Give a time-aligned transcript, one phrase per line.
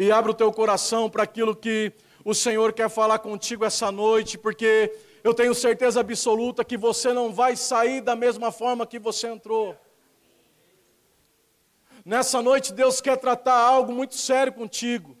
[0.00, 1.92] e abra o teu coração para aquilo que
[2.24, 4.90] o Senhor quer falar contigo essa noite, porque
[5.22, 9.76] eu tenho certeza absoluta que você não vai sair da mesma forma que você entrou.
[12.02, 15.18] Nessa noite, Deus quer tratar algo muito sério contigo.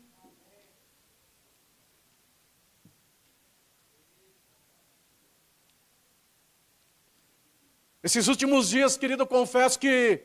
[8.02, 10.22] Esses últimos dias, querido, eu confesso que,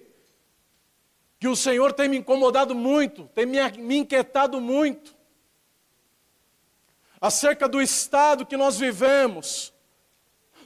[1.39, 5.15] que o Senhor tem me incomodado muito, tem me, inquietado muito,
[7.19, 9.73] acerca do estado que nós vivemos,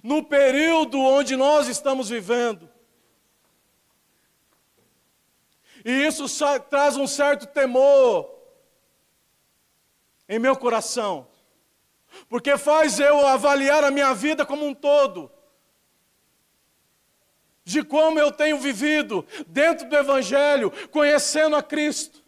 [0.03, 2.69] no período onde nós estamos vivendo.
[5.83, 6.25] E isso
[6.69, 8.29] traz um certo temor
[10.27, 11.27] em meu coração,
[12.27, 15.31] porque faz eu avaliar a minha vida como um todo
[17.69, 22.23] de como eu tenho vivido dentro do Evangelho, conhecendo a Cristo.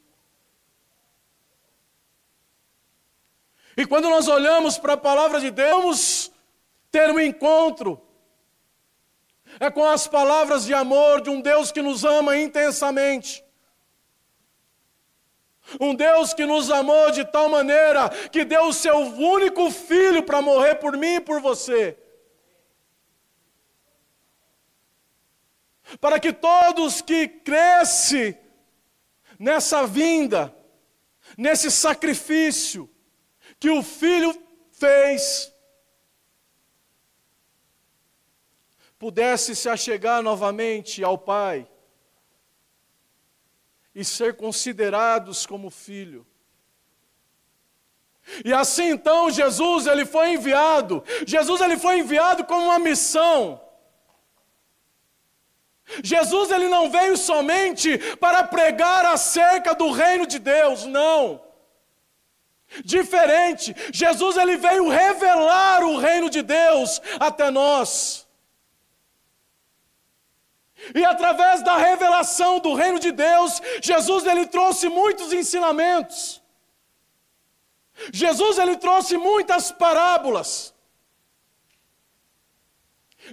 [3.75, 6.31] E quando nós olhamos para a palavra de Deus,
[6.91, 7.99] ter um encontro.
[9.59, 13.43] É com as palavras de amor de um Deus que nos ama intensamente.
[15.79, 20.41] Um Deus que nos amou de tal maneira que deu o seu único filho para
[20.41, 21.97] morrer por mim e por você.
[25.99, 28.37] Para que todos que cresce
[29.37, 30.55] nessa vinda,
[31.37, 32.89] nesse sacrifício
[33.59, 34.35] que o Filho
[34.71, 35.51] fez,
[38.97, 41.67] pudesse se achegar novamente ao Pai
[43.93, 46.25] e ser considerados como filho.
[48.45, 51.03] E assim então Jesus ele foi enviado.
[51.25, 53.61] Jesus ele foi enviado com uma missão.
[56.03, 61.41] Jesus ele não veio somente para pregar acerca do reino de Deus, não.
[62.85, 68.25] Diferente, Jesus ele veio revelar o reino de Deus até nós.
[70.95, 76.41] E através da revelação do reino de Deus, Jesus ele trouxe muitos ensinamentos.
[78.11, 80.73] Jesus ele trouxe muitas parábolas.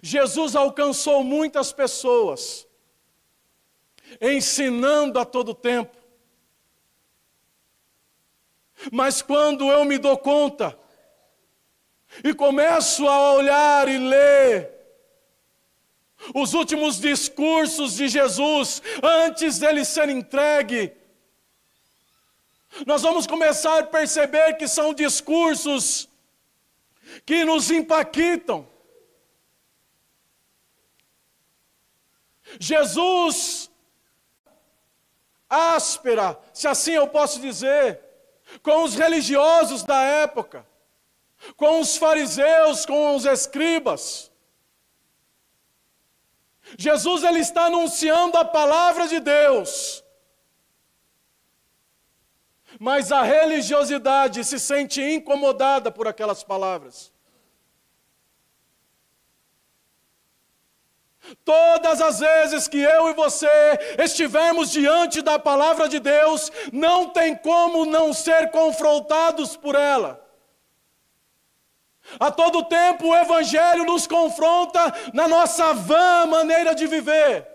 [0.03, 2.67] Jesus alcançou muitas pessoas,
[4.21, 5.97] ensinando a todo tempo.
[8.93, 10.79] Mas quando eu me dou conta
[12.23, 14.79] e começo a olhar e ler
[16.35, 20.93] os últimos discursos de Jesus antes dele ser entregue,
[22.87, 26.09] nós vamos começar a perceber que são discursos
[27.25, 28.69] que nos impactam
[32.61, 33.71] Jesus,
[35.49, 38.01] áspera, se assim eu posso dizer,
[38.63, 40.67] com os religiosos da época,
[41.57, 44.31] com os fariseus, com os escribas.
[46.77, 50.05] Jesus ele está anunciando a palavra de Deus.
[52.79, 57.13] Mas a religiosidade se sente incomodada por aquelas palavras.
[61.45, 63.49] Todas as vezes que eu e você
[63.99, 70.25] estivermos diante da palavra de Deus, não tem como não ser confrontados por ela.
[72.19, 77.47] A todo tempo o Evangelho nos confronta na nossa vã maneira de viver.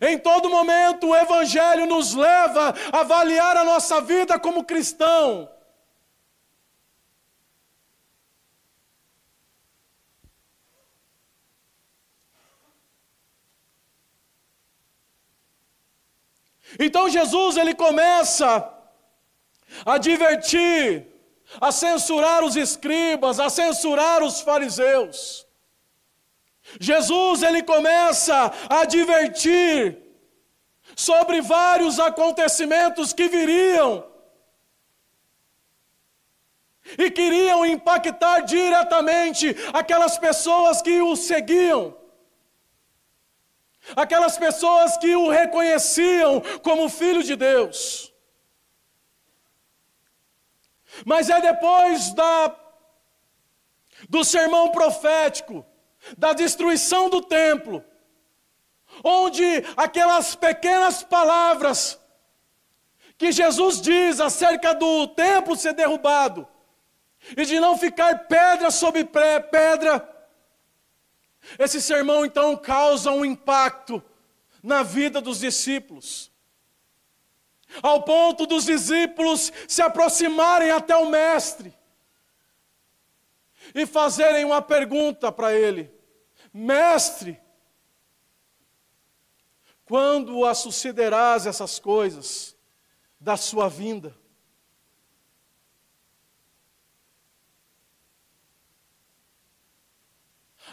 [0.00, 5.48] Em todo momento o Evangelho nos leva a avaliar a nossa vida como cristão.
[16.78, 18.72] Então Jesus ele começa
[19.84, 21.06] a divertir,
[21.60, 25.46] a censurar os escribas, a censurar os fariseus.
[26.78, 29.98] Jesus ele começa a advertir
[30.94, 34.06] sobre vários acontecimentos que viriam
[36.98, 41.99] e queriam impactar diretamente aquelas pessoas que o seguiam
[43.96, 48.12] aquelas pessoas que o reconheciam como filho de Deus.
[51.04, 52.56] Mas é depois da
[54.08, 55.64] do sermão profético,
[56.16, 57.84] da destruição do templo,
[59.04, 59.44] onde
[59.76, 62.00] aquelas pequenas palavras
[63.18, 66.48] que Jesus diz acerca do templo ser derrubado
[67.36, 70.08] e de não ficar pedra sobre pedra,
[71.58, 74.02] esse sermão então causa um impacto
[74.62, 76.30] na vida dos discípulos.
[77.82, 81.72] ao ponto dos discípulos se aproximarem até o Mestre
[83.74, 85.92] e fazerem uma pergunta para ele:
[86.52, 87.40] Mestre,
[89.84, 92.56] quando sucederás essas coisas
[93.18, 94.16] da sua vinda?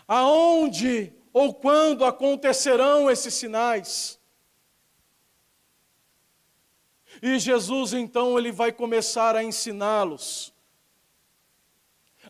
[0.08, 4.18] Aonde ou quando acontecerão esses sinais?
[7.22, 10.54] E Jesus então ele vai começar a ensiná-los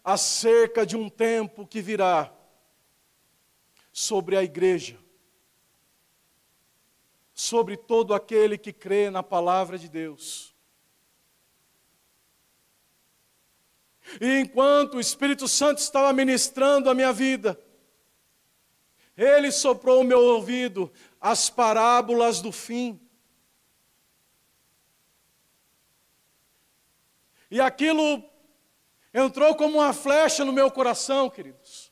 [0.04, 2.34] acerca de um tempo que virá
[3.92, 4.98] sobre a igreja,
[7.34, 10.56] sobre todo aquele que crê na palavra de Deus.
[14.22, 17.60] E enquanto o Espírito Santo estava ministrando a minha vida,
[19.18, 23.02] ele soprou o meu ouvido as parábolas do fim.
[27.50, 28.24] E aquilo
[29.14, 31.92] entrou como uma flecha no meu coração, queridos.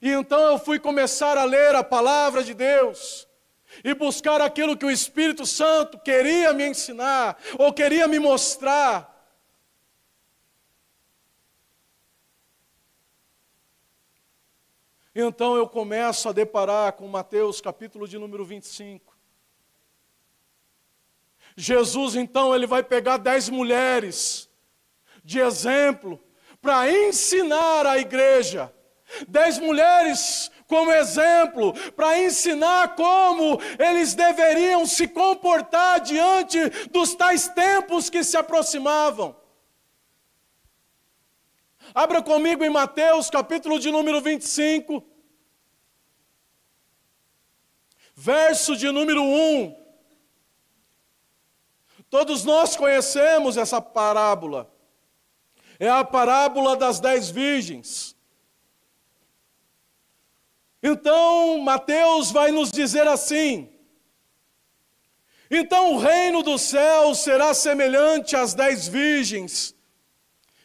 [0.00, 3.26] E então eu fui começar a ler a palavra de Deus
[3.84, 9.11] e buscar aquilo que o Espírito Santo queria me ensinar ou queria me mostrar.
[15.14, 19.14] Então eu começo a deparar com Mateus capítulo de número 25.
[21.54, 24.48] Jesus então ele vai pegar dez mulheres
[25.22, 26.18] de exemplo
[26.62, 28.72] para ensinar a igreja.
[29.28, 36.58] Dez mulheres como exemplo para ensinar como eles deveriam se comportar diante
[36.90, 39.41] dos tais tempos que se aproximavam.
[41.94, 45.04] Abra comigo em Mateus, capítulo de número 25,
[48.14, 49.76] verso de número 1.
[52.08, 54.72] Todos nós conhecemos essa parábola.
[55.78, 58.16] É a parábola das dez virgens.
[60.82, 63.70] Então, Mateus vai nos dizer assim:
[65.50, 69.74] Então o reino dos céus será semelhante às dez virgens,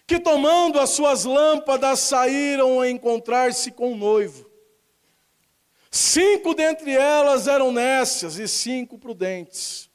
[0.07, 4.50] que tomando as suas lâmpadas saíram a encontrar-se com o noivo.
[5.92, 9.89] Cinco dentre elas eram nécias e cinco prudentes.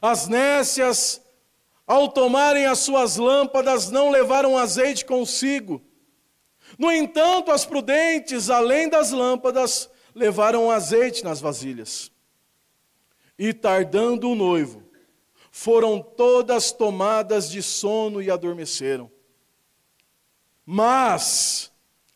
[0.00, 1.22] As nécias,
[1.86, 5.80] ao tomarem as suas lâmpadas, não levaram azeite consigo.
[6.76, 12.10] No entanto, as prudentes, além das lâmpadas, levaram azeite nas vasilhas.
[13.38, 14.81] E tardando o noivo,
[15.54, 19.12] foram todas tomadas de sono e adormeceram.
[20.64, 21.70] Mas,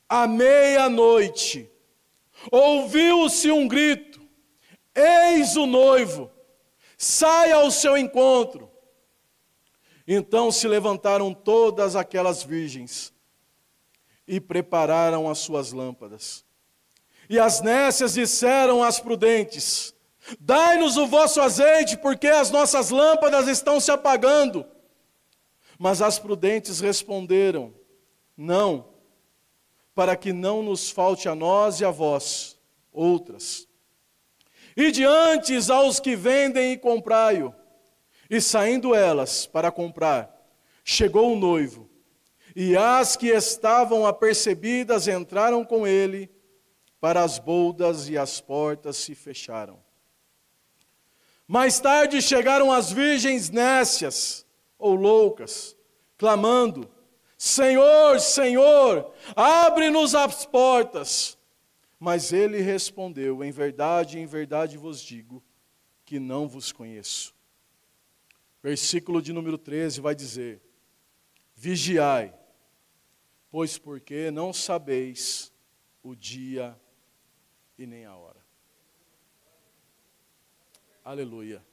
[0.08, 1.70] à meia-noite,
[2.50, 4.26] ouviu-se um grito:
[4.94, 6.30] Eis o noivo,
[6.96, 8.70] saia ao seu encontro.
[10.08, 13.12] Então se levantaram todas aquelas virgens
[14.26, 16.42] e prepararam as suas lâmpadas.
[17.28, 19.94] E as nécias disseram às prudentes:
[20.40, 24.66] Dai-nos o vosso azeite, porque as nossas lâmpadas estão se apagando.
[25.78, 27.72] Mas as prudentes responderam:
[28.36, 28.88] Não,
[29.94, 32.58] para que não nos falte a nós e a vós
[32.92, 33.68] outras.
[34.76, 37.54] E diante aos que vendem e comprai-o.
[38.28, 40.34] E saindo elas para comprar,
[40.84, 41.88] chegou o noivo.
[42.54, 46.30] E as que estavam apercebidas entraram com ele
[47.00, 49.85] para as boldas e as portas se fecharam.
[51.46, 54.44] Mais tarde chegaram as virgens nécias
[54.78, 55.76] ou loucas,
[56.18, 56.90] clamando:
[57.38, 61.38] Senhor, Senhor, abre-nos as portas.
[61.98, 65.42] Mas ele respondeu: Em verdade, em verdade vos digo
[66.04, 67.34] que não vos conheço.
[68.62, 70.60] Versículo de número 13 vai dizer:
[71.54, 72.34] Vigiai,
[73.50, 75.52] pois porque não sabeis
[76.02, 76.78] o dia
[77.78, 78.44] e nem a hora.
[81.06, 81.64] Aleluia.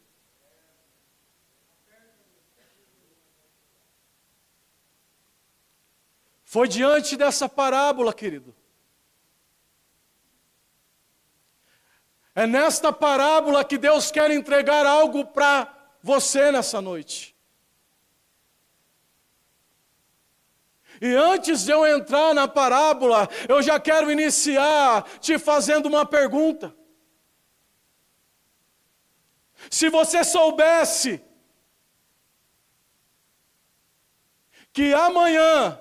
[6.46, 8.56] Foi diante dessa parábola, querido,
[12.36, 15.68] É nesta parábola que Deus quer entregar algo para
[16.02, 17.36] você nessa noite.
[21.02, 26.83] E antes de eu entrar na parábola, eu já quero iniciar te fazendo uma pergunta.
[29.70, 31.22] Se você soubesse
[34.72, 35.79] que amanhã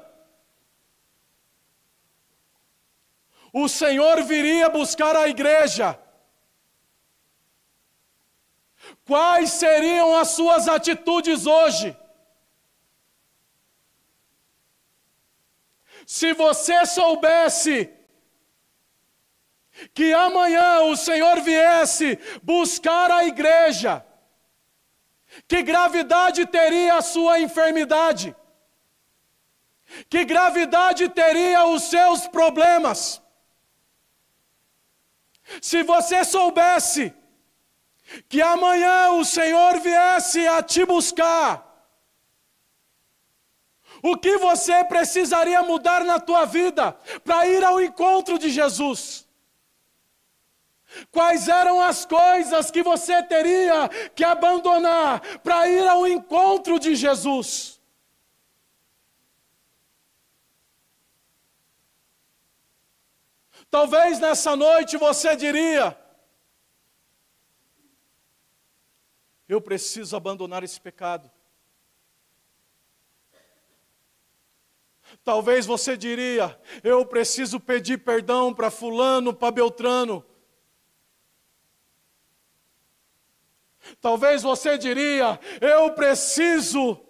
[3.52, 5.98] o Senhor viria buscar a igreja,
[9.04, 11.96] Quais seriam as suas atitudes hoje?
[16.06, 17.90] Se você soubesse
[19.94, 24.04] que amanhã o Senhor viesse buscar a igreja,
[25.48, 28.34] que gravidade teria a sua enfermidade?
[30.08, 33.20] Que gravidade teria os seus problemas?
[35.60, 37.12] Se você soubesse
[38.28, 41.70] que amanhã o Senhor viesse a te buscar,
[44.02, 46.92] o que você precisaria mudar na tua vida
[47.24, 49.28] para ir ao encontro de Jesus?
[51.10, 57.80] Quais eram as coisas que você teria que abandonar para ir ao encontro de Jesus?
[63.70, 65.98] Talvez nessa noite você diria:
[69.48, 71.30] Eu preciso abandonar esse pecado.
[75.24, 80.24] Talvez você diria: Eu preciso pedir perdão para Fulano, para Beltrano.
[84.00, 87.00] Talvez você diria: Eu preciso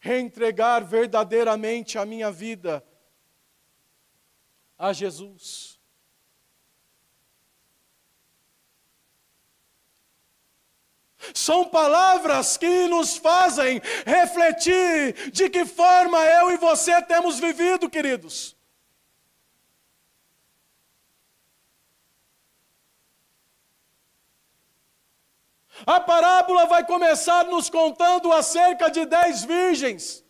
[0.00, 2.84] reentregar verdadeiramente a minha vida
[4.78, 5.78] a Jesus.
[11.34, 18.56] São palavras que nos fazem refletir de que forma eu e você temos vivido, queridos.
[25.86, 30.24] A parábola vai começar nos contando acerca de dez virgens.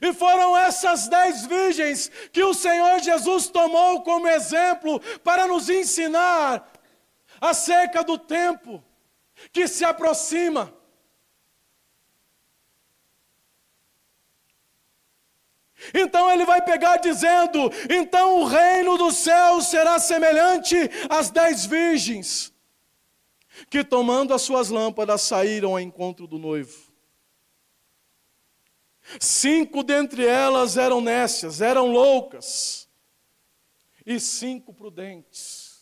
[0.00, 6.66] E foram essas dez virgens que o Senhor Jesus tomou como exemplo para nos ensinar
[7.40, 8.82] acerca do tempo
[9.52, 10.72] que se aproxima.
[15.92, 20.76] Então ele vai pegar dizendo: então o reino dos céus será semelhante
[21.08, 22.52] às dez virgens,
[23.68, 26.92] que tomando as suas lâmpadas saíram ao encontro do noivo.
[29.18, 32.88] Cinco dentre elas eram nécias, eram loucas,
[34.06, 35.72] e cinco prudentes.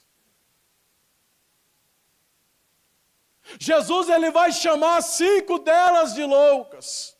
[3.58, 7.16] Jesus ele vai chamar cinco delas de loucas.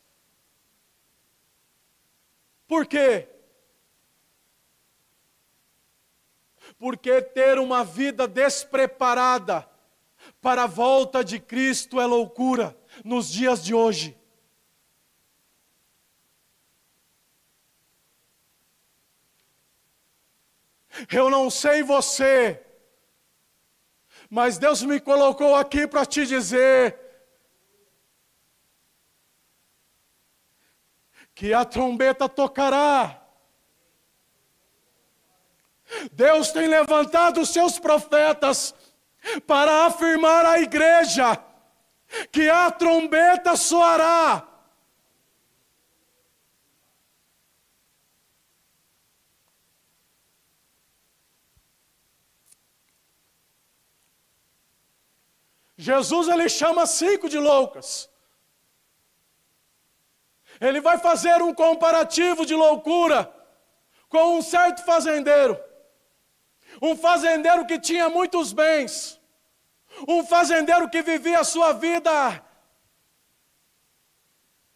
[2.71, 3.27] Por quê?
[6.79, 9.69] Porque ter uma vida despreparada
[10.39, 12.73] para a volta de Cristo é loucura
[13.03, 14.17] nos dias de hoje.
[21.11, 22.65] Eu não sei você,
[24.29, 26.97] mas Deus me colocou aqui para te dizer
[31.33, 33.21] que a trombeta tocará.
[36.11, 38.73] Deus tem levantado os seus profetas
[39.45, 41.37] para afirmar à igreja
[42.31, 44.47] que a trombeta soará.
[55.77, 58.10] Jesus ele chama cinco de loucas.
[60.61, 63.33] Ele vai fazer um comparativo de loucura
[64.07, 65.59] com um certo fazendeiro.
[66.79, 69.19] Um fazendeiro que tinha muitos bens.
[70.07, 72.11] Um fazendeiro que vivia a sua vida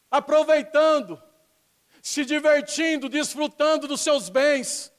[0.10, 1.22] aproveitando,
[2.02, 4.92] se divertindo, desfrutando dos seus bens.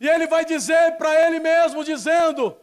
[0.00, 2.56] E ele vai dizer para ele mesmo, dizendo: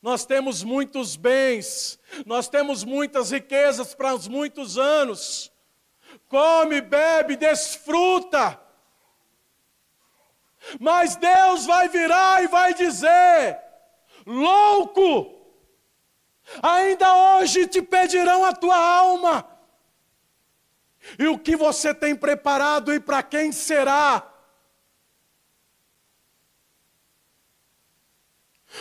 [0.00, 5.50] nós temos muitos bens, nós temos muitas riquezas para os muitos anos.
[6.28, 8.60] Come, bebe, desfruta.
[10.78, 13.58] Mas Deus vai virar e vai dizer:
[14.26, 15.34] louco,
[16.62, 19.48] ainda hoje te pedirão a tua alma.
[21.18, 24.28] E o que você tem preparado e para quem será?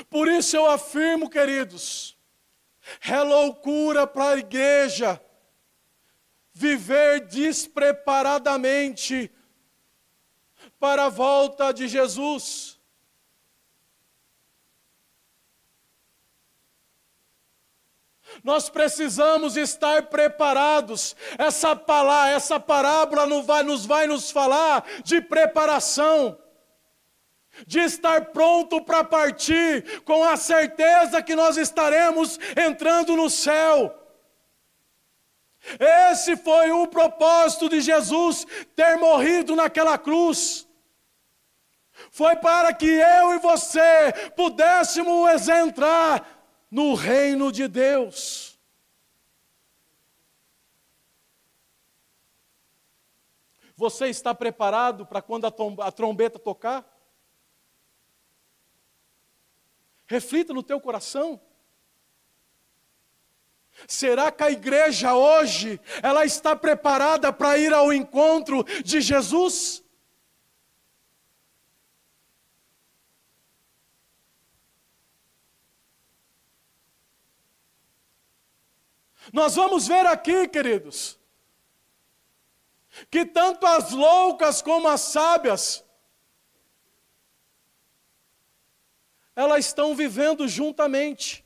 [0.09, 2.17] Por isso eu afirmo, queridos,
[3.07, 5.21] é loucura para a igreja
[6.53, 9.31] viver despreparadamente
[10.79, 12.81] para a volta de Jesus.
[18.43, 21.15] Nós precisamos estar preparados.
[21.37, 26.37] Essa palavra, essa parábola vai, nos vai nos falar de preparação,
[27.65, 33.97] de estar pronto para partir, com a certeza que nós estaremos entrando no céu.
[35.79, 40.67] Esse foi o propósito de Jesus ter morrido naquela cruz.
[42.09, 48.59] Foi para que eu e você pudéssemos entrar no reino de Deus.
[53.75, 56.85] Você está preparado para quando a trombeta tocar?
[60.11, 61.39] Reflita no teu coração.
[63.87, 69.81] Será que a igreja hoje ela está preparada para ir ao encontro de Jesus?
[79.31, 81.17] Nós vamos ver aqui, queridos,
[83.09, 85.85] que tanto as loucas como as sábias,
[89.41, 91.43] elas estão vivendo juntamente,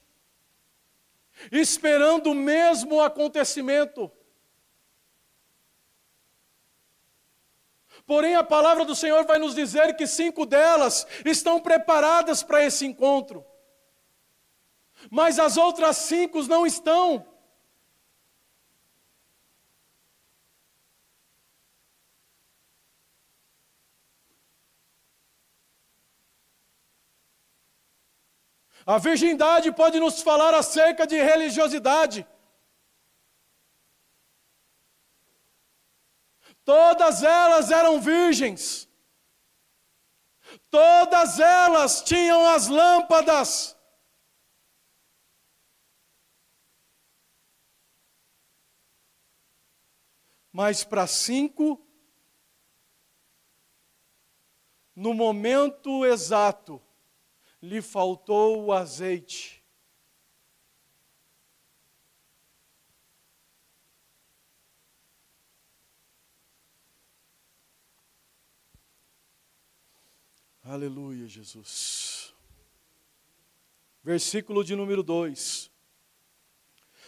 [1.51, 4.11] esperando o mesmo acontecimento.
[8.05, 12.85] Porém, a palavra do Senhor vai nos dizer que cinco delas estão preparadas para esse
[12.85, 13.43] encontro,
[15.09, 17.34] mas as outras cinco não estão.
[28.85, 32.27] A virgindade pode nos falar acerca de religiosidade.
[36.63, 38.87] Todas elas eram virgens.
[40.69, 43.75] Todas elas tinham as lâmpadas.
[50.51, 51.85] Mas para cinco,
[54.95, 56.81] no momento exato,
[57.65, 59.63] lhe faltou o azeite.
[70.63, 72.33] Aleluia, Jesus.
[74.03, 75.71] Versículo de número 2.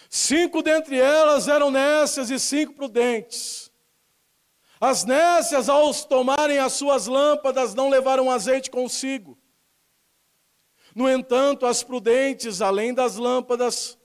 [0.09, 3.71] Cinco dentre elas eram nécias e cinco prudentes.
[4.79, 9.37] As nécias, ao tomarem as suas lâmpadas, não levaram azeite consigo.
[10.97, 13.99] No entanto, as prudentes, além das lâmpadas,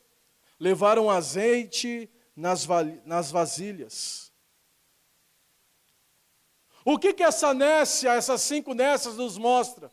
[0.61, 2.67] levaram azeite nas,
[3.07, 4.31] nas vasilhas.
[6.85, 9.91] O que, que essa nécia, essas cinco nécias nos mostra?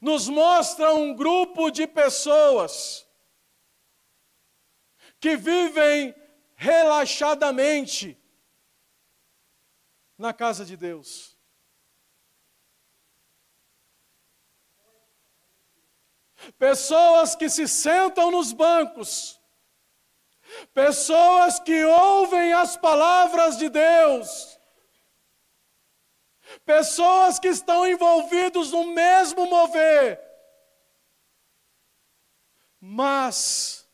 [0.00, 3.06] Nos mostra um grupo de pessoas
[5.20, 6.12] que vivem
[6.56, 8.20] relaxadamente
[10.18, 11.35] na casa de Deus.
[16.52, 19.40] Pessoas que se sentam nos bancos,
[20.72, 24.58] pessoas que ouvem as palavras de Deus,
[26.64, 30.20] pessoas que estão envolvidos no mesmo mover,
[32.80, 33.88] mas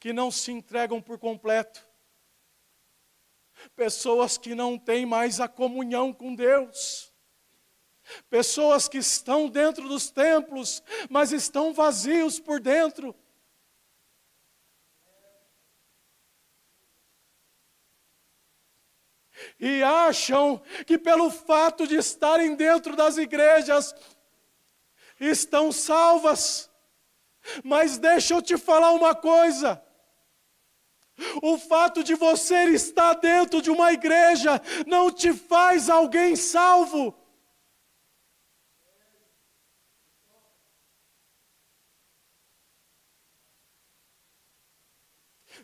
[0.00, 1.86] que não se entregam por completo,
[3.74, 7.07] pessoas que não têm mais a comunhão com Deus
[8.30, 13.14] Pessoas que estão dentro dos templos, mas estão vazios por dentro.
[19.58, 23.94] E acham que pelo fato de estarem dentro das igrejas,
[25.20, 26.70] estão salvas.
[27.64, 29.82] Mas deixa eu te falar uma coisa.
[31.42, 37.17] O fato de você estar dentro de uma igreja não te faz alguém salvo.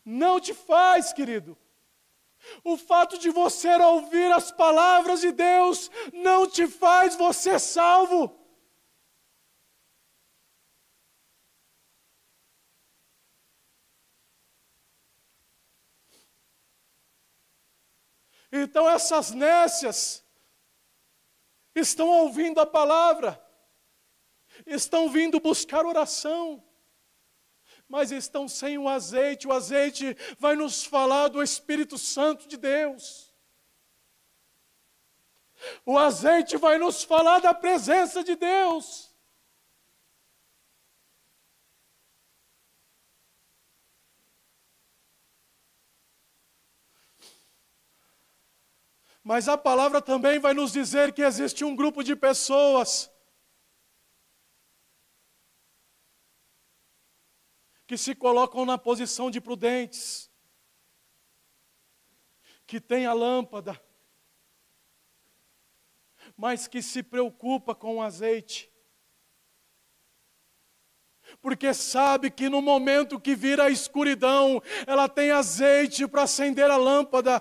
[0.05, 1.57] Não te faz, querido.
[2.63, 8.39] O fato de você ouvir as palavras de Deus não te faz você salvo.
[18.53, 20.25] Então essas nécias
[21.75, 23.43] estão ouvindo a palavra,
[24.65, 26.63] estão vindo buscar oração
[27.89, 29.47] mas estão sem o azeite.
[29.47, 33.33] O azeite vai nos falar do Espírito Santo de Deus.
[35.85, 39.15] O azeite vai nos falar da presença de Deus.
[49.23, 53.11] Mas a palavra também vai nos dizer que existe um grupo de pessoas
[57.95, 60.29] que se colocam na posição de prudentes,
[62.67, 63.81] que tem a lâmpada,
[66.37, 68.69] mas que se preocupa com o azeite.
[71.41, 76.77] Porque sabe que no momento que vira a escuridão, ela tem azeite para acender a
[76.77, 77.41] lâmpada.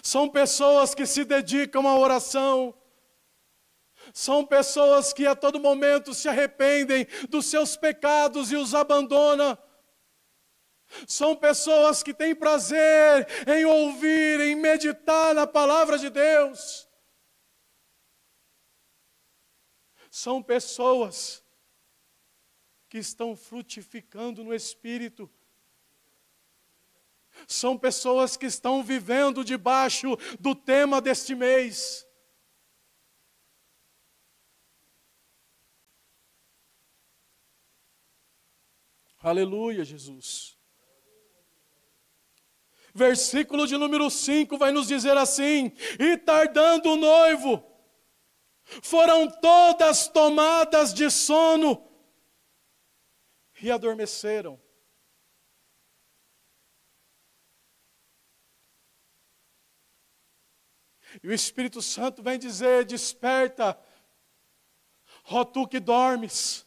[0.00, 2.72] São pessoas que se dedicam à oração,
[4.12, 9.56] são pessoas que a todo momento se arrependem dos seus pecados e os abandonam.
[11.06, 16.86] São pessoas que têm prazer em ouvir, em meditar na palavra de Deus.
[20.10, 21.42] São pessoas
[22.90, 25.30] que estão frutificando no Espírito.
[27.46, 32.06] São pessoas que estão vivendo debaixo do tema deste mês.
[39.22, 40.58] Aleluia, Jesus.
[42.92, 47.64] Versículo de número 5 vai nos dizer assim: E tardando o noivo,
[48.82, 51.88] foram todas tomadas de sono
[53.62, 54.60] e adormeceram.
[61.22, 63.78] E o Espírito Santo vem dizer: Desperta,
[65.30, 66.66] ó tu que dormes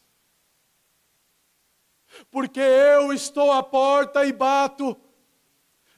[2.36, 4.94] porque eu estou à porta e bato,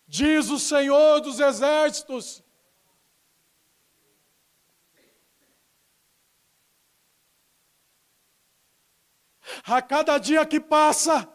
[0.07, 2.45] diz o Senhor dos exércitos.
[9.65, 11.29] A cada dia que passa,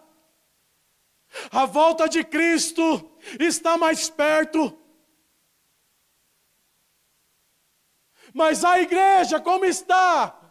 [1.51, 4.81] a volta de Cristo está mais perto.
[8.33, 10.42] Mas a igreja, como está?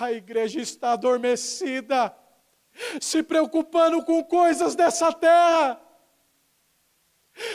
[0.00, 2.16] A igreja está adormecida,
[3.00, 5.80] se preocupando com coisas dessa terra,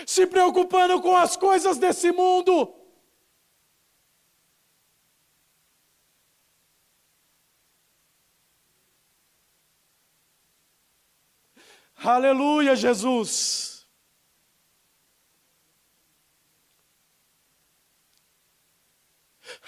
[0.06, 2.76] se preocupando com as coisas desse mundo.
[12.02, 13.86] Aleluia, Jesus.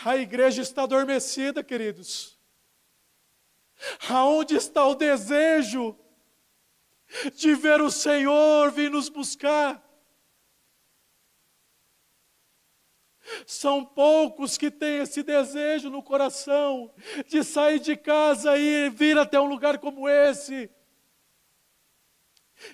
[0.03, 2.40] A igreja está adormecida, queridos.
[4.09, 5.97] Aonde está o desejo
[7.33, 9.81] de ver o Senhor vir nos buscar?
[13.45, 16.93] São poucos que têm esse desejo no coração
[17.27, 20.69] de sair de casa e vir até um lugar como esse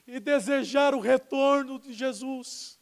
[0.06, 2.77] e desejar o retorno de Jesus.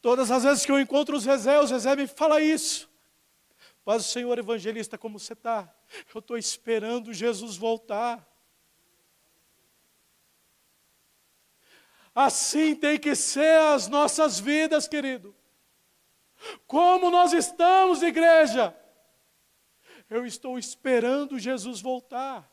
[0.00, 2.88] Todas as vezes que eu encontro os Zezé, o Zezé me fala isso.
[3.84, 5.72] Mas o Senhor evangelista, como você está?
[6.14, 8.26] Eu estou esperando Jesus voltar.
[12.14, 15.34] Assim tem que ser as nossas vidas, querido.
[16.66, 18.74] Como nós estamos, igreja?
[20.08, 22.50] Eu estou esperando Jesus voltar.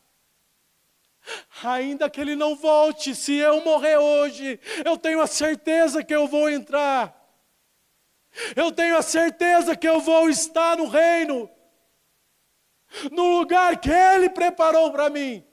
[1.64, 6.28] Ainda que ele não volte, se eu morrer hoje, eu tenho a certeza que eu
[6.28, 7.27] vou entrar
[8.56, 11.50] eu tenho a certeza que eu vou estar no reino,
[13.12, 15.46] no lugar que Ele preparou para mim.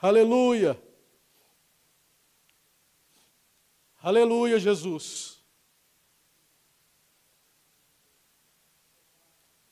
[0.00, 0.82] Aleluia.
[4.02, 5.44] Aleluia, Jesus.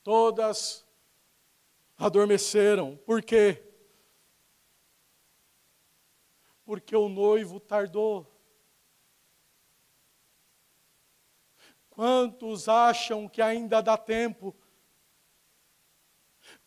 [0.03, 0.85] Todas
[1.97, 3.68] adormeceram, por quê?
[6.69, 8.31] Porque o noivo tardou.
[11.89, 14.55] Quantos acham que ainda dá tempo?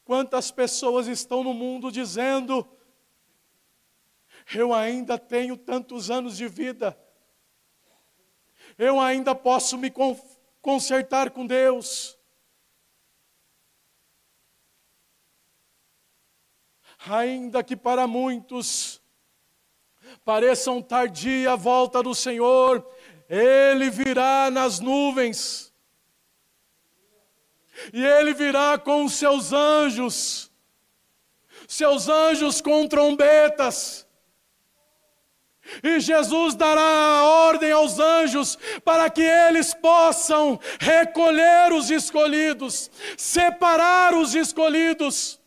[0.04, 2.68] Quantas pessoas estão no mundo dizendo:
[4.52, 6.98] eu ainda tenho tantos anos de vida,
[8.76, 9.92] eu ainda posso me
[10.60, 12.18] consertar com Deus.
[17.06, 19.01] Ainda que para muitos
[20.24, 22.86] pareçam tardia a volta do Senhor,
[23.28, 25.72] Ele virá nas nuvens,
[27.92, 30.50] e Ele virá com seus anjos,
[31.66, 34.06] seus anjos com trombetas.
[35.82, 44.14] E Jesus dará a ordem aos anjos para que eles possam recolher os escolhidos, separar
[44.14, 45.40] os escolhidos.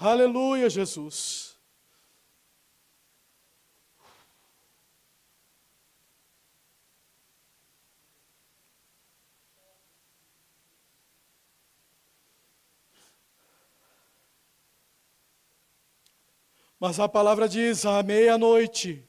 [0.00, 1.58] Aleluia, Jesus.
[16.78, 19.04] Mas a palavra diz: à meia-noite,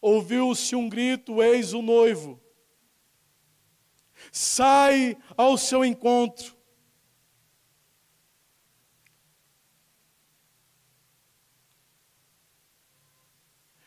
[0.00, 2.42] ouviu-se um grito: Eis o noivo.
[4.32, 6.55] Sai ao seu encontro.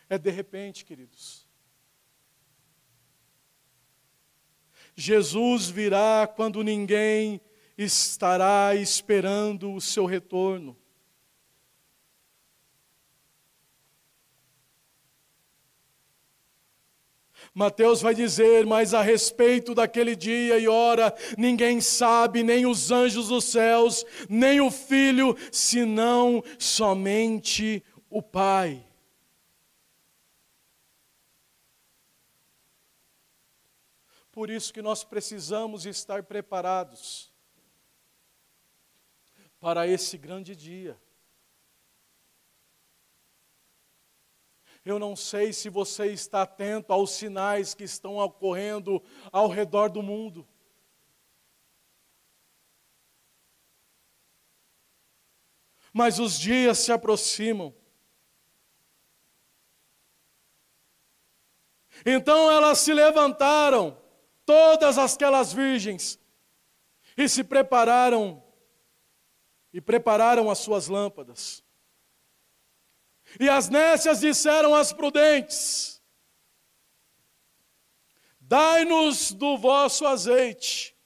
[0.10, 1.48] É de repente, queridos.
[4.96, 7.40] Jesus virá quando ninguém
[7.78, 10.76] estará esperando o seu retorno.
[17.54, 23.30] Mateus vai dizer, mas a respeito daquele dia e hora, ninguém sabe, nem os anjos
[23.30, 28.89] dos céus, nem o filho, senão somente o Pai.
[34.40, 37.30] Por isso que nós precisamos estar preparados
[39.60, 40.98] para esse grande dia.
[44.86, 50.02] Eu não sei se você está atento aos sinais que estão ocorrendo ao redor do
[50.02, 50.48] mundo.
[55.92, 57.76] Mas os dias se aproximam.
[62.06, 64.08] Então elas se levantaram
[64.50, 66.20] todas aquelas virgens
[67.16, 68.44] e se prepararam
[69.72, 71.64] e prepararam as suas lâmpadas.
[73.40, 76.02] E as nécias disseram às prudentes:
[78.40, 80.98] Dai-nos do vosso azeite,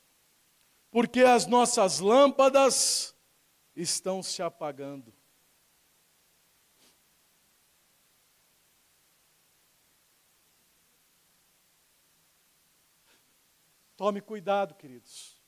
[0.90, 3.14] porque as nossas lâmpadas
[3.76, 5.13] estão se apagando.
[13.96, 15.42] Tome cuidado, queridos.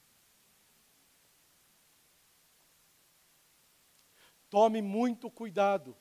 [4.49, 5.97] Tome muito cuidado.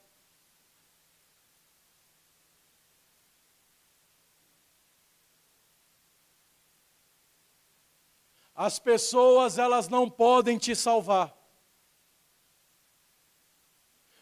[8.54, 11.37] As pessoas, elas não podem te salvar.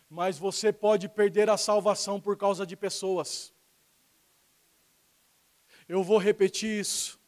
[0.08, 3.52] Mas você pode perder a salvação por causa de pessoas.
[5.86, 7.21] Eu vou repetir isso.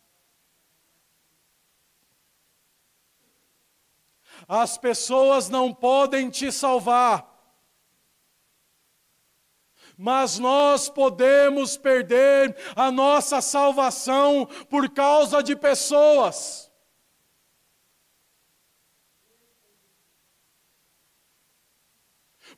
[4.49, 7.33] As pessoas não podem te salvar,
[9.97, 16.71] mas nós podemos perder a nossa salvação por causa de pessoas.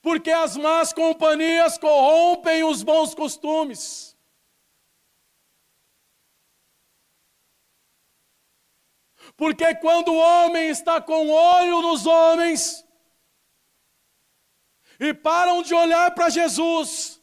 [0.00, 4.15] Porque as más companhias corrompem os bons costumes.
[9.36, 12.86] Porque quando o homem está com olho nos homens
[14.98, 17.20] e param de olhar para Jesus,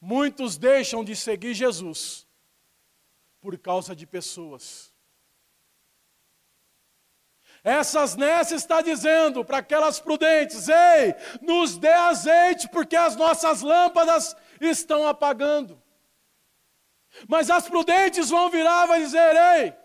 [0.00, 2.26] muitos deixam de seguir Jesus
[3.40, 4.94] por causa de pessoas.
[7.62, 14.34] Essas Nessa está dizendo para aquelas prudentes: ei, nos dê azeite, porque as nossas lâmpadas
[14.60, 15.83] estão apagando.
[17.28, 19.76] Mas as prudentes vão virar e vão dizer: Ei,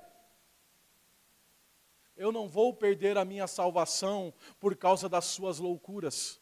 [2.15, 6.41] eu não vou perder a minha salvação por causa das suas loucuras.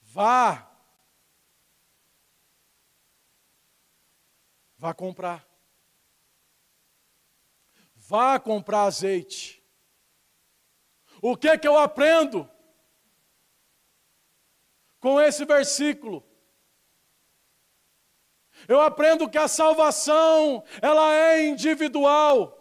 [0.00, 0.68] Vá.
[4.76, 5.48] Vá comprar.
[7.94, 9.62] Vá comprar azeite.
[11.22, 12.50] O que que eu aprendo?
[15.00, 16.22] Com esse versículo.
[18.68, 22.56] Eu aprendo que a salvação, ela é individual.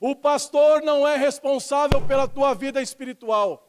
[0.00, 3.66] O pastor não é responsável pela tua vida espiritual.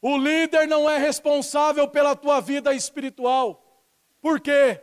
[0.00, 3.84] O líder não é responsável pela tua vida espiritual.
[4.22, 4.80] Por quê?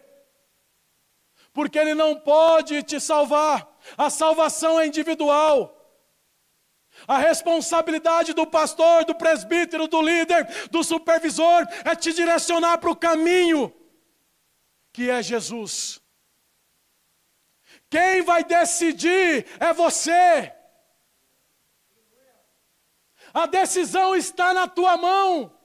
[1.54, 3.68] Porque ele não pode te salvar
[3.98, 5.77] A salvação é individual.
[7.06, 12.96] A responsabilidade do pastor, do presbítero, do líder, do supervisor é te direcionar para o
[12.96, 13.74] caminho
[14.94, 16.02] que é Jesus.
[17.90, 20.54] Quem vai decidir é você.
[23.34, 25.57] A decisão está na tua mão.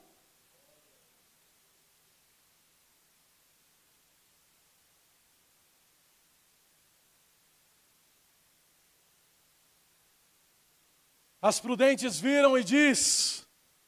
[11.43, 13.45] As prudentes viram e diz: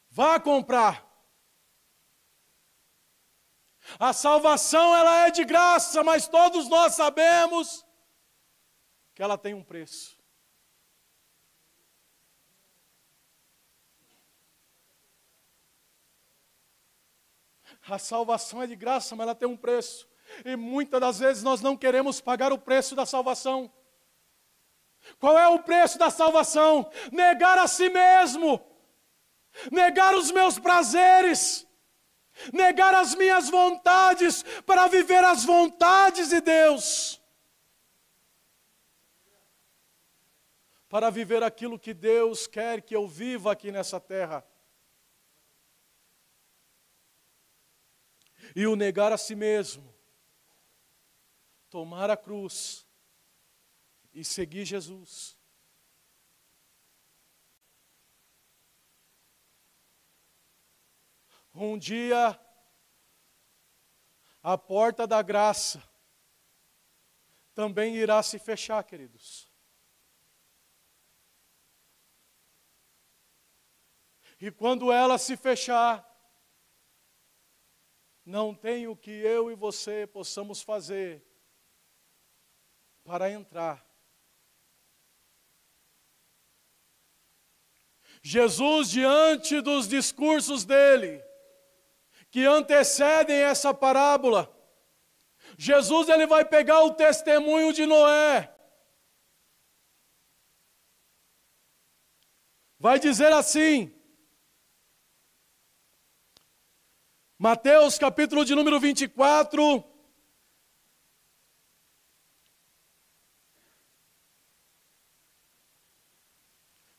[0.09, 1.05] vá comprar.
[3.97, 7.85] A salvação ela é de graça, mas todos nós sabemos
[9.13, 10.17] que ela tem um preço.
[17.87, 20.09] A salvação é de graça, mas ela tem um preço.
[20.43, 23.71] E muitas das vezes nós não queremos pagar o preço da salvação.
[25.19, 26.89] Qual é o preço da salvação?
[27.11, 28.59] Negar a si mesmo,
[29.71, 31.65] negar os meus prazeres,
[32.51, 37.21] negar as minhas vontades para viver as vontades de Deus.
[40.89, 44.45] Para viver aquilo que Deus quer que eu viva aqui nessa terra.
[48.55, 49.93] E o negar a si mesmo,
[51.69, 52.84] tomar a cruz,
[54.15, 55.37] e seguir Jesus.
[61.53, 62.39] Um dia,
[64.41, 65.83] a porta da graça
[67.53, 69.51] também irá se fechar, queridos.
[74.39, 76.05] E quando ela se fechar,
[78.25, 81.25] não tem o que eu e você possamos fazer
[83.03, 83.94] para entrar
[88.27, 91.23] Jesus, diante dos discursos dele,
[92.31, 94.51] que antecedem essa parábola,
[95.59, 98.51] Jesus ele vai pegar o testemunho de Noé.
[102.79, 103.93] Vai dizer assim,
[107.37, 109.83] Mateus capítulo de número 24,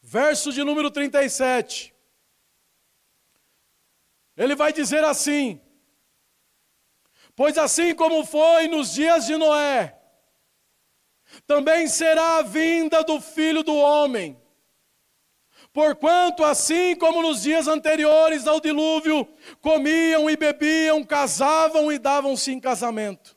[0.08, 1.92] verso de número 37.
[4.36, 5.60] Ele vai dizer assim:
[7.34, 9.98] Pois assim como foi nos dias de Noé,
[11.44, 14.40] também será a vinda do filho do homem.
[15.72, 19.28] Porquanto, assim como nos dias anteriores ao dilúvio,
[19.60, 23.36] comiam e bebiam, casavam e davam-se em casamento,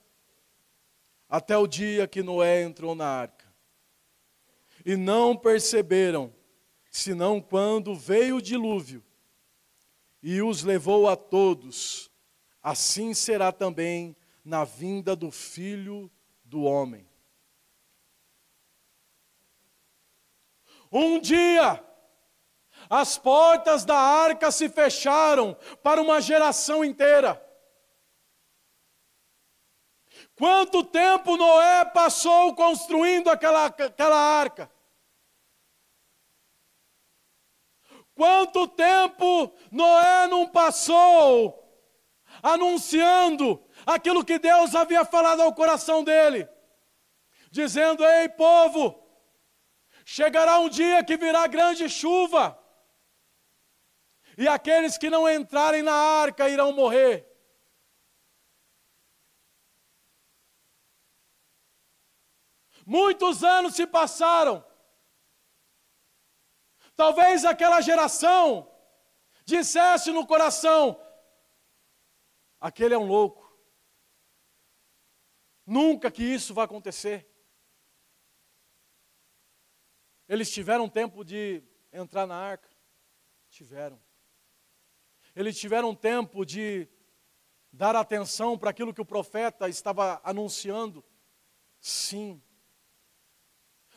[1.27, 3.51] até o dia que Noé entrou na arca.
[4.85, 6.38] E não perceberam
[6.89, 9.03] senão quando veio o dilúvio
[10.21, 12.11] e os levou a todos,
[12.61, 16.11] assim será também na vinda do filho
[16.43, 17.07] do homem.
[20.91, 21.83] Um dia,
[22.89, 27.45] as portas da arca se fecharam para uma geração inteira.
[30.35, 34.71] Quanto tempo Noé passou construindo aquela, aquela arca?
[38.19, 41.57] Quanto tempo Noé não passou
[42.43, 46.45] anunciando aquilo que Deus havia falado ao coração dele,
[47.49, 49.01] dizendo: Ei, povo,
[50.03, 52.61] chegará um dia que virá grande chuva,
[54.37, 57.25] e aqueles que não entrarem na arca irão morrer.
[62.85, 64.61] Muitos anos se passaram,
[66.99, 68.69] Talvez aquela geração
[69.45, 71.01] dissesse no coração:
[72.59, 73.57] aquele é um louco.
[75.65, 77.25] Nunca que isso vai acontecer.
[80.27, 82.69] Eles tiveram tempo de entrar na arca?
[83.49, 83.97] Tiveram.
[85.33, 86.85] Eles tiveram tempo de
[87.71, 91.01] dar atenção para aquilo que o profeta estava anunciando?
[91.79, 92.43] Sim.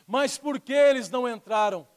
[0.07, 1.91] Mas por que eles não entraram?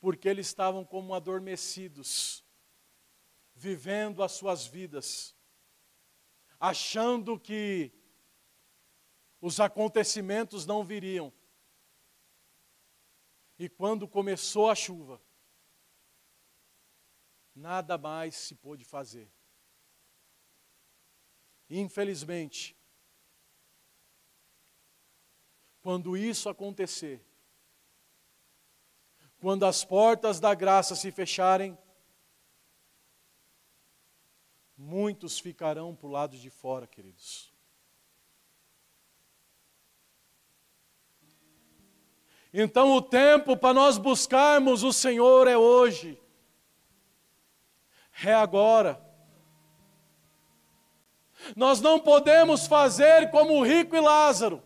[0.00, 2.44] Porque eles estavam como adormecidos,
[3.54, 5.36] vivendo as suas vidas,
[6.58, 7.92] achando que
[9.40, 11.32] os acontecimentos não viriam.
[13.58, 15.20] E quando começou a chuva,
[17.54, 19.30] nada mais se pôde fazer.
[21.68, 22.74] Infelizmente,
[25.80, 27.24] Quando isso acontecer,
[29.40, 31.76] quando as portas da graça se fecharem,
[34.76, 37.50] muitos ficarão para o lado de fora, queridos.
[42.52, 46.20] Então o tempo para nós buscarmos o Senhor é hoje,
[48.22, 49.00] é agora.
[51.56, 54.62] Nós não podemos fazer como o rico e Lázaro.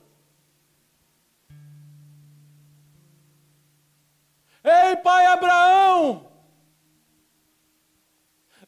[4.65, 6.33] Ei, pai Abraão,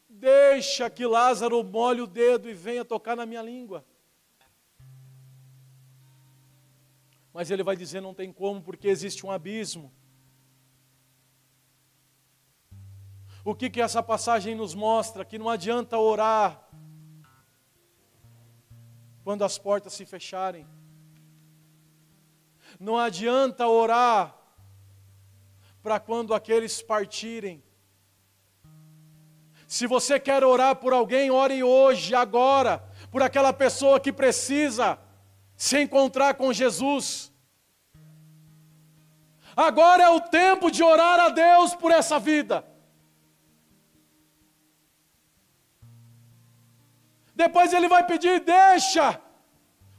[0.07, 3.83] deixa que Lázaro molhe o dedo e venha tocar na minha língua.
[7.33, 9.91] Mas ele vai dizer: não tem como, porque existe um abismo.
[13.43, 15.25] O que, que essa passagem nos mostra?
[15.25, 16.69] Que não adianta orar
[19.25, 20.67] quando as portas se fecharem.
[22.79, 24.46] Não adianta orar
[25.87, 27.63] para quando aqueles partirem.
[29.69, 34.99] Se você quer orar por alguém, ore hoje, agora, por aquela pessoa que precisa
[35.57, 37.33] se encontrar com Jesus.
[39.57, 42.67] Agora é o tempo de orar a Deus por essa vida.
[47.33, 49.23] Depois ele vai pedir, deixa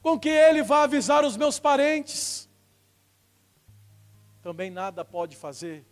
[0.01, 2.46] com que ele vá avisar os meus parentes.
[4.47, 5.85] Também nada pode fazer.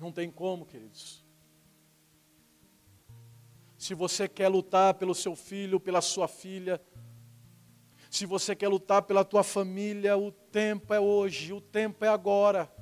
[0.00, 1.22] Não tem como, queridos.
[3.76, 6.80] Se você quer lutar pelo seu filho, pela sua filha,
[8.10, 12.74] se você quer lutar pela tua família, o tempo é hoje, o tempo é agora.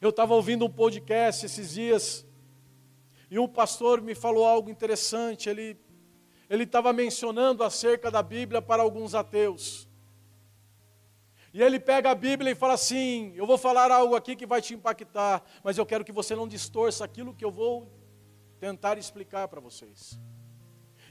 [0.00, 2.24] Eu estava ouvindo um podcast esses dias
[3.28, 5.48] e um pastor me falou algo interessante.
[5.48, 5.89] Ele
[6.50, 9.88] ele estava mencionando acerca da Bíblia para alguns ateus.
[11.54, 14.60] E ele pega a Bíblia e fala assim: Eu vou falar algo aqui que vai
[14.60, 17.88] te impactar, mas eu quero que você não distorça aquilo que eu vou
[18.58, 20.18] tentar explicar para vocês.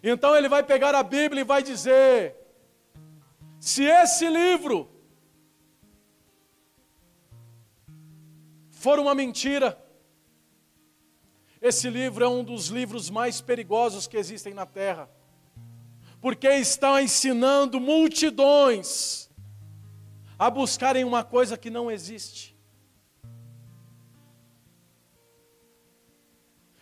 [0.04, 2.36] Então ele vai pegar a Bíblia e vai dizer:
[3.62, 4.90] se esse livro
[8.72, 9.82] for uma mentira,
[11.62, 15.10] esse livro é um dos livros mais perigosos que existem na terra,
[16.22, 19.30] porque está ensinando multidões
[20.38, 22.58] a buscarem uma coisa que não existe.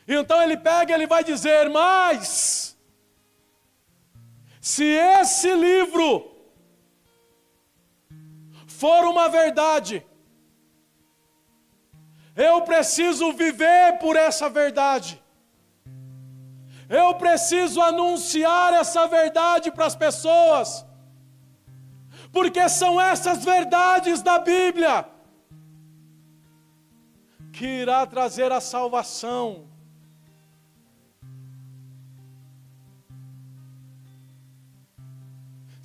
[0.07, 2.77] Então ele pega e ele vai dizer: Mas,
[4.61, 6.35] se esse livro
[8.67, 10.05] for uma verdade,
[12.35, 15.21] eu preciso viver por essa verdade.
[16.89, 20.85] Eu preciso anunciar essa verdade para as pessoas.
[22.31, 25.05] Porque são essas verdades da Bíblia
[27.51, 29.67] que irá trazer a salvação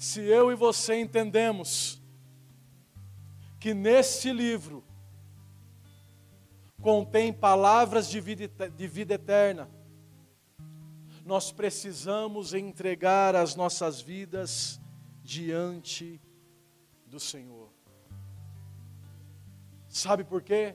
[0.03, 2.03] Se eu e você entendemos
[3.61, 4.83] que nesse livro
[6.81, 9.71] contém palavras de vida, de vida eterna,
[11.25, 14.81] nós precisamos entregar as nossas vidas
[15.23, 16.21] diante
[17.07, 17.71] do Senhor.
[19.89, 20.75] Sabe por quê?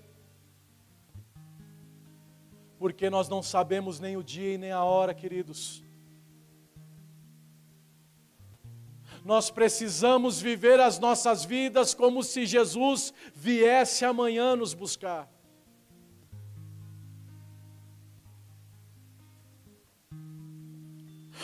[2.79, 5.83] Porque nós não sabemos nem o dia e nem a hora, queridos.
[9.25, 15.29] Nós precisamos viver as nossas vidas como se Jesus viesse amanhã nos buscar.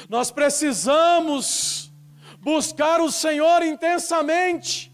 [0.09, 1.91] Nós precisamos
[2.39, 4.93] buscar o Senhor intensamente,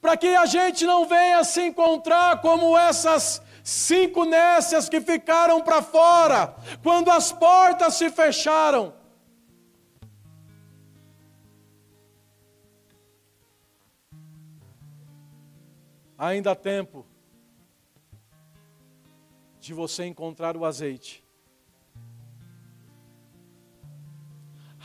[0.00, 5.82] para que a gente não venha se encontrar como essas cinco nécias que ficaram para
[5.82, 8.94] fora, quando as portas se fecharam.
[16.16, 17.06] Ainda há tempo
[19.60, 21.27] de você encontrar o azeite.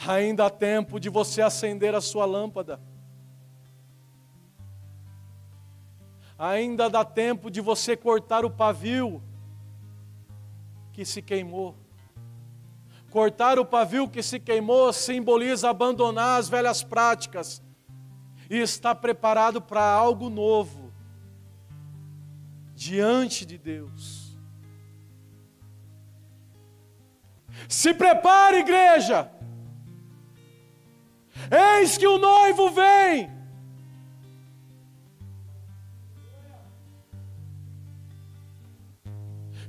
[0.08, 2.80] Ainda há tempo de você acender a sua lâmpada.
[6.38, 9.24] Ainda dá tempo de você cortar o pavio
[10.91, 11.76] que se queimou.
[13.10, 17.62] Cortar o pavio que se queimou simboliza abandonar as velhas práticas
[18.49, 20.91] e estar preparado para algo novo
[22.76, 24.38] diante de Deus.
[27.70, 29.32] Se prepare, igreja.
[31.51, 33.31] Eis que o noivo vem.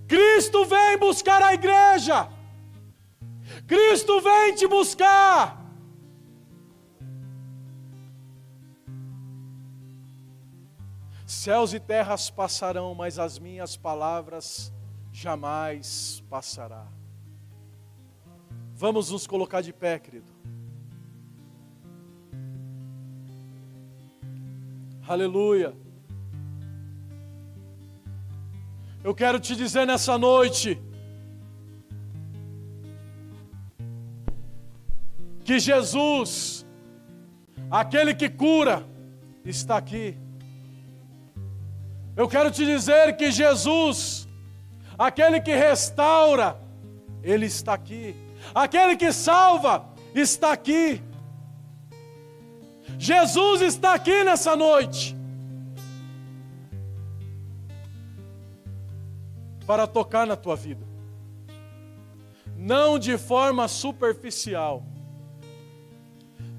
[0.07, 2.29] Cristo vem buscar a igreja.
[3.67, 5.65] Cristo vem te buscar.
[11.27, 14.73] Céus e terras passarão, mas as minhas palavras
[15.13, 16.87] jamais passará.
[18.75, 20.34] Vamos nos colocar de pé, querido.
[25.07, 25.75] Aleluia.
[29.03, 30.81] Eu quero te dizer nessa noite
[35.45, 36.65] que Jesus,
[37.71, 38.83] aquele que cura,
[39.45, 40.17] está aqui.
[42.17, 44.27] Eu quero te dizer que Jesus,
[44.99, 46.59] aquele que restaura,
[47.23, 48.17] Ele está aqui.
[48.55, 49.85] Aquele que salva,
[50.15, 51.03] está aqui.
[52.99, 55.17] Jesus está aqui nessa noite.
[59.67, 60.85] Para tocar na tua vida.
[62.57, 64.83] Não de forma superficial,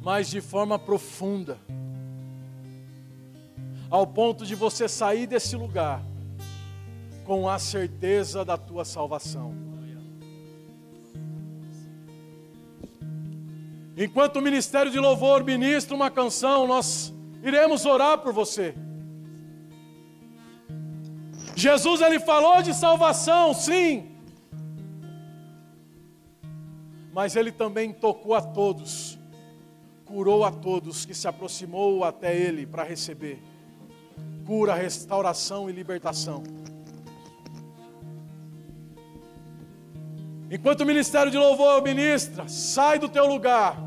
[0.02, 1.58] mas de forma profunda
[3.90, 6.04] ao ponto de você sair desse lugar
[7.24, 9.54] com a certeza da tua salvação.
[13.98, 18.76] Enquanto o ministério de louvor ministra uma canção, nós iremos orar por você.
[21.56, 24.12] Jesus ele falou de salvação, sim.
[27.14, 29.18] Mas ele também tocou a todos,
[30.04, 33.42] curou a todos que se aproximou até ele para receber
[34.46, 36.44] cura, restauração e libertação.
[40.50, 43.78] Enquanto o ministério de louvor ministra, sai do teu lugar